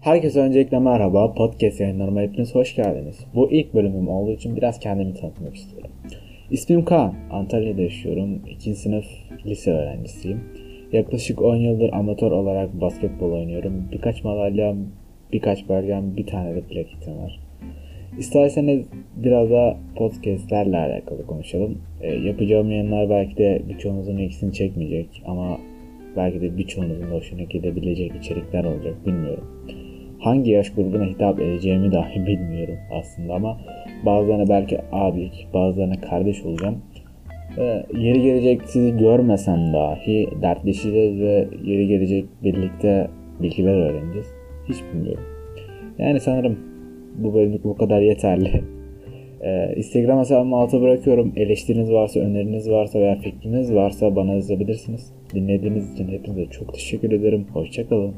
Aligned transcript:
Herkese 0.00 0.40
öncelikle 0.40 0.78
merhaba. 0.78 1.34
Podcast 1.34 1.80
yayınlarıma 1.80 2.20
hepiniz 2.20 2.54
hoş 2.54 2.76
geldiniz. 2.76 3.26
Bu 3.34 3.50
ilk 3.50 3.74
bölümüm 3.74 4.08
olduğu 4.08 4.30
için 4.30 4.56
biraz 4.56 4.78
kendimi 4.78 5.14
tanıtmak 5.14 5.56
istiyorum. 5.56 5.90
İsmim 6.50 6.84
Kaan. 6.84 7.14
Antalya'da 7.30 7.82
yaşıyorum. 7.82 8.42
2. 8.50 8.74
sınıf 8.74 9.04
lise 9.46 9.72
öğrencisiyim. 9.72 10.40
Yaklaşık 10.92 11.42
10 11.42 11.56
yıldır 11.56 11.92
amatör 11.92 12.30
olarak 12.30 12.80
basketbol 12.80 13.32
oynuyorum. 13.32 13.88
Birkaç 13.92 14.24
madalyam, 14.24 14.76
birkaç 15.32 15.68
belgem, 15.68 16.16
bir 16.16 16.26
tane 16.26 16.54
de 16.54 16.60
plaketim 16.60 17.18
var. 17.18 17.40
İsterseniz 18.18 18.86
biraz 19.16 19.50
da 19.50 19.76
podcastlerle 19.96 20.76
alakalı 20.76 21.26
konuşalım. 21.26 21.78
E, 22.02 22.14
yapacağım 22.14 22.70
yayınlar 22.70 23.10
belki 23.10 23.36
de 23.36 23.62
birçoğunuzun 23.68 24.16
ilgisini 24.16 24.52
çekmeyecek 24.52 25.22
ama 25.26 25.58
belki 26.16 26.40
de 26.40 26.58
birçoğunuzun 26.58 27.10
hoşuna 27.10 27.42
gidebilecek 27.42 28.12
içerikler 28.16 28.64
olacak 28.64 29.06
bilmiyorum. 29.06 29.44
Hangi 30.20 30.50
yaş 30.50 30.70
grubuna 30.70 31.04
hitap 31.04 31.40
edeceğimi 31.40 31.92
dahi 31.92 32.20
bilmiyorum 32.26 32.78
aslında 33.00 33.34
ama 33.34 33.60
bazılarına 34.06 34.48
belki 34.48 34.78
abilik, 34.92 35.48
bazılarına 35.54 36.00
kardeş 36.00 36.44
olacağım. 36.44 36.78
Ve 37.58 37.86
yeri 37.98 38.22
gelecek 38.22 38.62
sizi 38.62 38.96
görmesem 38.96 39.72
dahi 39.72 40.28
dertleşeceğiz 40.42 41.20
ve 41.20 41.48
yeri 41.64 41.86
gelecek 41.86 42.24
birlikte 42.42 43.08
bilgiler 43.42 43.74
öğreneceğiz. 43.74 44.26
Hiç 44.68 44.76
bilmiyorum. 44.94 45.24
Yani 45.98 46.20
sanırım 46.20 46.58
bu 47.18 47.34
bölümlük 47.34 47.64
bu 47.64 47.76
kadar 47.76 48.00
yeterli. 48.00 48.50
Ee, 49.44 49.74
Instagram 49.76 50.18
hesabımı 50.18 50.56
alta 50.56 50.80
bırakıyorum. 50.80 51.32
Eleştiriniz 51.36 51.92
varsa, 51.92 52.20
öneriniz 52.20 52.70
varsa 52.70 52.98
veya 52.98 53.16
fikriniz 53.16 53.74
varsa 53.74 54.16
bana 54.16 54.32
yazabilirsiniz. 54.34 55.12
Dinlediğiniz 55.34 55.94
için 55.94 56.08
hepinize 56.08 56.46
çok 56.46 56.74
teşekkür 56.74 57.12
ederim. 57.12 57.46
Hoşçakalın. 57.52 58.14